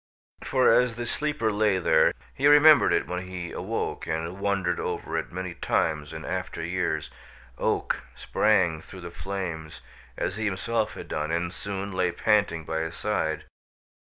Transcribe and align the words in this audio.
For 0.43 0.73
as 0.73 0.95
the 0.95 1.05
sleeper 1.05 1.51
lay 1.51 1.77
there 1.77 2.13
he 2.33 2.47
remembered 2.47 2.91
it 2.91 3.05
when 3.05 3.27
he 3.27 3.51
awoke 3.51 4.07
and 4.07 4.39
wondered 4.39 4.79
over 4.79 5.15
it 5.15 5.31
many 5.31 5.53
times 5.53 6.11
in 6.11 6.25
after 6.25 6.63
years 6.65 7.11
Oak 7.59 8.01
sprang 8.15 8.81
through 8.81 9.01
the 9.01 9.11
flames, 9.11 9.81
as 10.17 10.37
he 10.37 10.45
himself 10.45 10.95
had 10.95 11.07
done, 11.07 11.29
and 11.29 11.53
soon 11.53 11.91
lay 11.91 12.11
panting 12.11 12.63
by 12.65 12.79
his 12.79 12.95
side. 12.95 13.43